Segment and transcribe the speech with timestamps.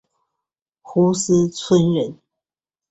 [0.81, 2.17] 斛斯椿人。